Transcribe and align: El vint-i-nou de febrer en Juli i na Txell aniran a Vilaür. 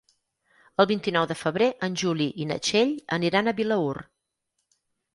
El 0.83 0.87
vint-i-nou 0.91 1.27
de 1.33 1.37
febrer 1.41 1.69
en 1.89 1.99
Juli 2.05 2.29
i 2.45 2.49
na 2.55 2.59
Txell 2.71 2.97
aniran 3.21 3.47
a 3.47 3.57
Vilaür. 3.63 3.97